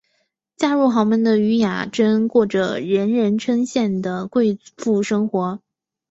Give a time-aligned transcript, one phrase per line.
[0.57, 5.59] 嫁入豪门的禹雅珍过着人人称羡的贵妇生活。